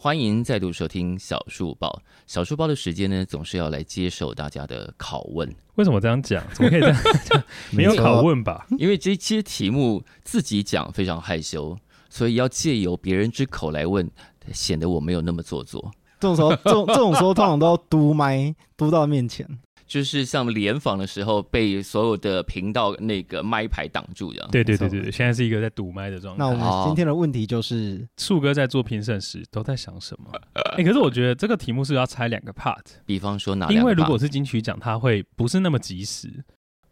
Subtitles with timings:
[0.00, 2.00] 欢迎再度收听小树包。
[2.24, 5.52] 小树包的时间呢，总是要来接受大家的拷问。
[5.74, 6.40] 为什么这样讲？
[6.54, 7.42] 怎么可以这样讲？
[7.74, 8.64] 没有拷问吧？
[8.78, 11.76] 因为这些题目自己讲非常害羞，
[12.08, 14.08] 所以要借由别人之口来问，
[14.52, 15.90] 显得我没有那么做作。
[16.20, 19.44] 这种时候，这种这种时候通常都要嘟麦，嘟到面前。
[19.88, 24.48] 就是像联访的时候，被所有的频道那个麦牌挡住这样。
[24.50, 26.44] 对对对对对，现在是一个在堵麦的状态。
[26.44, 30.30] 那我们今天的问题就是，树哥在做评审时都在想什么？
[30.76, 36.28] 哎、欸，可是我觉得这个题目是要拆两个 part，比方说哪两个因为如果是金曲奖，它会不是那么及时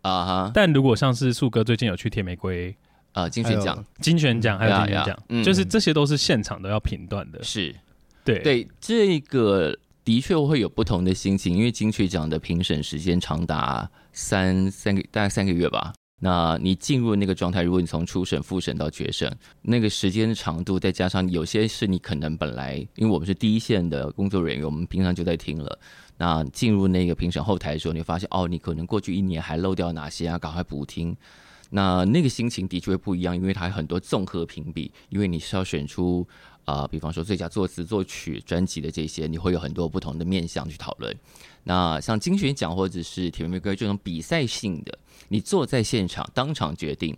[0.01, 0.51] 啊哈。
[0.55, 2.75] 但如果像是树哥最近有去铁玫瑰
[3.13, 7.43] 啊金选奖、金选奖还有金选奖，嗯，就是这些都是现场都要评断的。
[7.43, 7.77] 是，
[8.25, 9.77] 对对，这个。
[10.07, 15.93] 的确会有不同的心情，因为金曲奖的评审时间长达三三个大概三个月吧。
[16.21, 19.29] 那你进入那个状态，如果你从初审、复审到决审，
[19.63, 25.77] 那个时间长度，再加上有些是你可能本来，因为我们是第一线的工作人员，我们平常就在听了。
[26.17, 30.39] 那进入那个评审后台的时候，你发现哦，你可能过去一年还漏掉哪些啊？
[30.39, 31.17] 赶快补听。
[31.71, 36.27] 那那个心情的确会不一样，因为它有很多综合评比，因为你是要选出。
[36.67, 41.17] 啊、比方说最佳作词作曲专辑的这些，你会有很多不同的面向去讨论。
[41.63, 47.17] 那像金曲奖或者是铁玫瑰这种比赛性的，你坐在现场当场决定，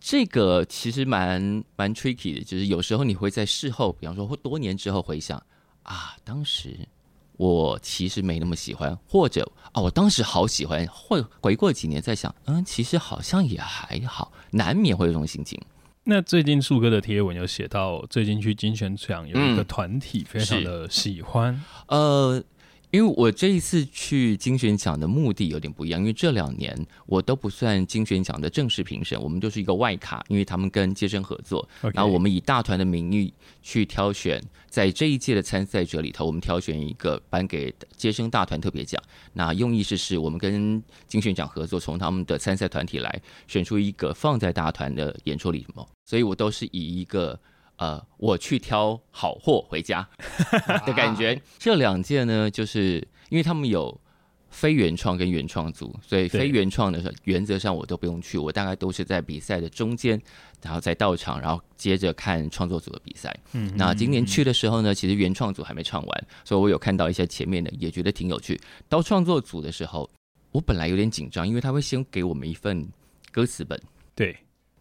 [0.00, 2.40] 这个其实蛮蛮 tricky 的。
[2.42, 5.36] 就是有时候你会在事后，比方说或多年之后回想
[5.82, 6.88] 啊，当时
[7.36, 15.60] 我其实没那么喜欢，或者啊，我当时好喜欢，会回过几年再想，嗯，其实好像也还好，难免会有这种心情。
[16.04, 22.42] 那最近树哥的贴文有写到，最近去金选奖有一个团体非常的喜欢，呃。
[22.90, 26.74] 因为我这一次去金选奖的目的有点不一样，因为这两年
[27.06, 39.02] 我都不算金选奖的正式评审，我们就是一个外卡，因为他们跟街声合作.然后我们以大团的名义去挑选，在这一届的参赛者里头，我们挑选一个颁给街声大团特别奖。
[39.32, 47.38] 那用意是是我们跟金选奖合作，从他们的参赛团体来选出一个放在大团的演出里头，所以我都是以一个。
[47.76, 50.08] 呃，我去挑好货回家
[50.86, 51.40] 的感觉。
[51.58, 54.00] 这两届呢，就是因为他们有
[54.48, 60.20] 非原创跟原创组，所以非原创的时候，原则上我都不用去，我大概都是在比赛的中间，
[60.62, 63.38] 然后再到场，然后接着看创作组的比赛。
[63.52, 68.58] 嗯，那今年去的时候呢，其实原创组还没唱完，所以我有看到一些前面的，也觉得挺有趣。
[68.88, 70.08] 到创作组的时候，
[70.52, 72.88] 我本来有点紧张，因为他会先给我们一份
[73.30, 73.78] 歌词本。
[74.14, 74.34] 对。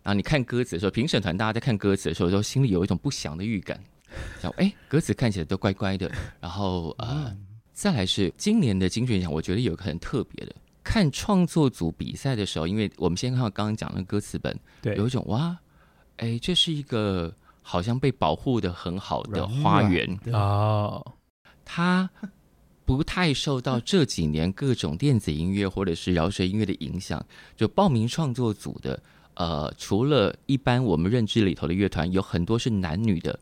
[0.06, 3.84] 然后你看歌词的时候，评审团大家在看歌词的时候，都心里有一种不祥的预感，
[4.40, 6.12] 想哎，歌词看起来都乖乖的。
[6.40, 7.36] 然后呃，
[7.74, 15.58] 再来是今年的金曲奖，我觉得有一个很特别的，看创作组比赛的时候，因为我们先看到刚刚讲的歌词本，对，有一种哇，
[16.18, 17.34] 哎，这是一个
[17.64, 21.04] 好像被保护的很好的花园哦，
[21.66, 22.08] 它
[22.86, 27.26] 不太受到这几年各种电子音乐或者是饶舌音乐的影响，
[27.58, 29.02] 就报名创作组的。
[29.36, 33.38] 呃，除了一般我们认知里头的乐团，有很多是男女的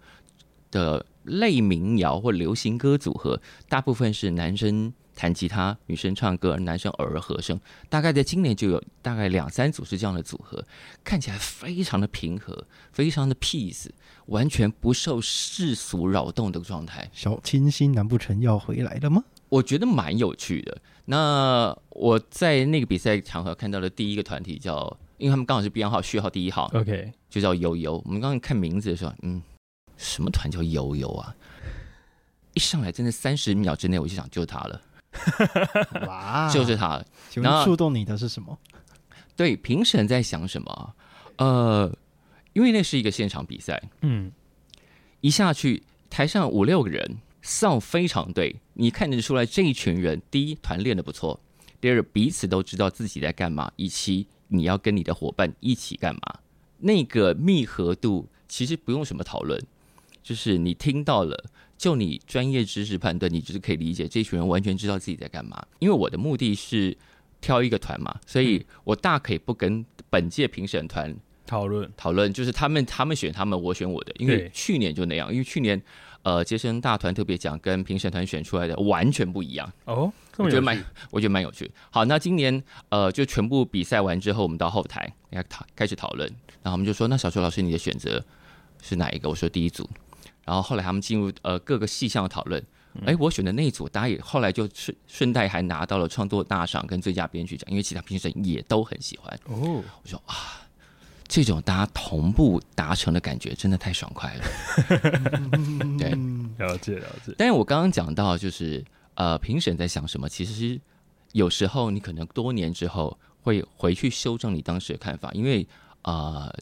[0.71, 3.39] 的类民谣或流行歌组合，
[3.69, 7.59] 大部分是男生弹吉他，女生唱歌，男生偶尔和声。
[7.89, 10.65] 大概在今年就有大概两三组是这样的组合，
[11.03, 13.85] 看起来非常的平和，非常的 peace，
[14.25, 17.07] 完全不受世俗扰动的状态。
[17.13, 19.23] 小清新，难不成要回来了吗？
[19.49, 20.81] 我觉得蛮有趣的。
[21.05, 24.97] 那我在那个比赛场合看到的第一个团体叫。
[25.17, 28.01] 因为他们刚好是编号序号第一号，OK，就叫悠悠。
[28.05, 29.41] 我们刚刚看名字的时候，嗯，
[29.95, 31.35] 什么团叫悠悠啊？
[32.53, 34.81] 一上来真的三十秒之内我就想救他了，
[36.07, 37.05] 哇，就是他了。
[37.35, 38.57] 然后触动你的是什么？
[39.35, 40.95] 对，评审在想什么？
[41.37, 41.95] 呃，
[42.53, 44.31] 因为那是一个现场比赛，嗯，
[45.21, 51.39] 一下去台上五六个人，sound 非常对，你看得出来这一群人，第一团练的不错，
[51.79, 54.27] 第二彼此都知道自己在干嘛，以及。
[54.53, 56.39] 你要跟你的伙伴一起干嘛？
[56.79, 59.61] 那个密合度其实不用什么讨论，
[60.21, 61.45] 就是你听到了，
[61.77, 65.65] 就你专业知识判断，你就是可以理解这群人完全知道自己在干嘛。
[65.79, 66.95] 因为我的目的是
[67.41, 74.13] 挑一个团嘛，所以我大可以不跟本届评审团讨论讨论，就是他们他们选他们，我选我的。
[74.17, 75.81] 因为去年就那样，因为去年。
[76.23, 80.81] 呃，杰森大团特别奖跟评审团选出来的完全不一样哦，我觉得蛮，
[81.11, 81.69] 我觉得蛮有趣。
[81.89, 86.25] 好，那今年呃，就全部比赛完之后，我们到后台来讨开始讨论，
[86.61, 88.23] 然后我们就说，那小邱老师你的选择
[88.81, 89.27] 是哪一个？
[89.27, 89.85] 我说第一组。
[90.45, 92.65] 然后后来他们进入呃各个细项的讨论，
[93.05, 99.37] 哎，我选的那一组，大家也后来就顺顺带还拿到了创作大赏跟最佳编剧奖，因为其他评审也都很喜欢。
[99.47, 100.62] 哦，我说啊，
[101.33, 104.45] 这种大家同步达成的感觉真的太爽快了。
[105.97, 106.11] 对，
[106.59, 107.33] 了解了解。
[107.35, 108.85] 但是我刚刚讲到就是
[109.15, 110.29] 呃，评审在想什么？
[110.29, 110.79] 其实
[111.31, 115.67] 有时候你可能多年之后会回去修正你当时的看法，因为
[116.03, 116.55] 啊、呃，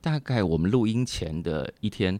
[0.00, 2.18] 大概我们录音前的一天。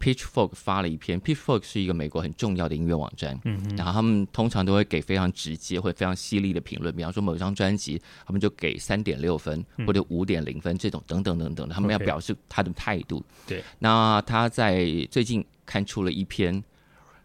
[0.00, 13.24] Pitchfork 发了一篇，Pitchfork 是一个美国很重要的音乐网站，嗯，然后他们通常都会给非常直接或非常犀利的评论，比方说某张专辑，他们就给三点六分或者五点零分这种等等等等的，他们要表示他的态度。
[13.46, 16.62] 对，那他在最近刊出了一篇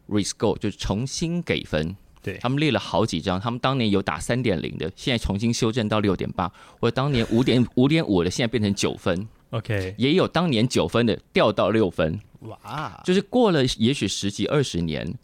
[0.09, 1.95] Rescore，就是重新给分。
[2.23, 9.27] 对，他们列了好几张，他们当年有打三点零的，现在重新修正到六点八，或者当年五点五点五的，现在变成九分。
[9.49, 12.19] OK，也有当年九分的掉到六分。
[12.43, 15.17] 哇，就是过了也许十几二十年，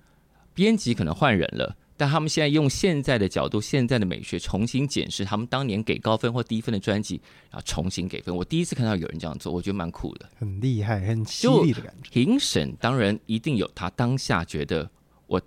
[0.54, 8.36] 编辑可能换人了，但他们现在用现在的角度、现在的美学重新检视他们当年给高分或低分的专辑，然后重新给分。
[8.36, 12.10] 我第一次看到有人这样做，我觉得蛮酷的，很厉害、很犀利的感觉。
[12.10, 14.90] 评审当然一定有他当下觉得
[15.28, 15.42] 我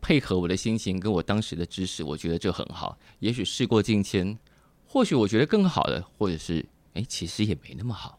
[0.00, 2.98] 配合我的心情跟我当时的知识，我觉得这很好。
[3.20, 4.38] 也许事过境迁，
[4.86, 6.64] 或许我觉得更好的，或者是
[6.94, 8.18] 哎，其实也没那么好。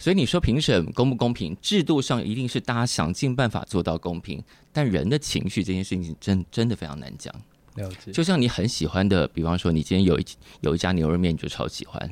[0.00, 1.54] 所以你说评审公不公平？
[1.60, 4.42] 制度上一定是大家想尽办法做到公平，
[4.72, 7.32] 但人的情绪这件事情真真的非常难讲。
[7.74, 8.10] 了解。
[8.10, 10.26] 就像你很喜欢的，比方说你今天有一
[10.62, 12.10] 有一家牛肉面，你就超喜欢，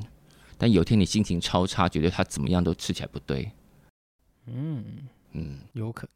[0.59, 3.51] 但有一天你心情超差，觉得它怎么样都吃起来不对。
[4.47, 4.85] 嗯
[5.33, 6.11] 嗯，有可能。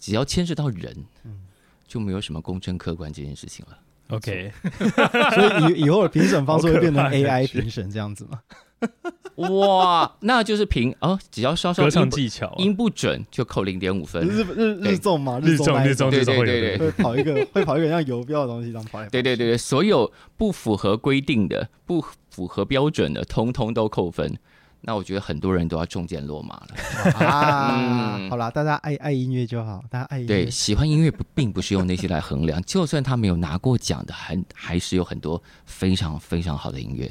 [0.00, 0.92] 只要牵涉到人，
[1.22, 1.42] 嗯，
[1.86, 3.78] 就没有什么公正客观这件事情了。
[4.08, 4.52] OK。
[4.58, 8.42] 所以以以后的评审方式会变成 AI 评审这样子吗？
[9.36, 14.26] 哇，那就是凭哦，只要稍稍音歌唱技巧、啊、音不准就扣零点五分。
[14.26, 18.98] 日日日综嘛，日综日综对对对对，会跑一个 会跑一个像游标的东西这样跑。
[19.06, 24.36] 对对对对，所有不符合规定的、不符合标准的，通通都扣分。
[24.84, 27.76] 那我觉得很多人都要中箭落马了啊！
[28.18, 30.26] 嗯、好啦，大家爱爱音乐就好，大家爱音乐。
[30.26, 37.10] 对，喜欢音乐不并不是用那些来衡量，就算他没有拿过奖的，还还是有很多非常非常好的音乐。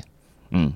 [0.51, 0.71] 嗯。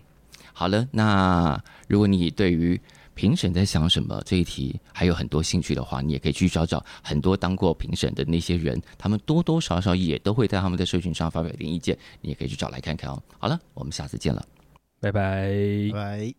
[0.58, 2.80] 好了，那如果你对于
[3.14, 13.22] 评审在想什么这一题还有很多兴趣的话，你也可以去找找很多当过评审的那些人，他们多多少少也都会在他们的社群上发表一点意见，你也可以去找来看看哦。
[13.38, 14.46] 好了，我们下次见了，
[15.02, 15.52] 拜拜，
[15.94, 16.34] 拜。